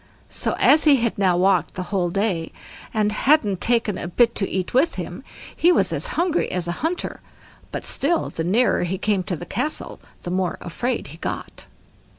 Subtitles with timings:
[0.31, 2.51] So as he had now walked the whole day
[2.91, 5.23] and hadn't taken a bit to eat with him,
[5.55, 7.19] he was as hungry as a hunter,
[7.71, 11.67] but still the nearer he came to the castle, the more afraid he got.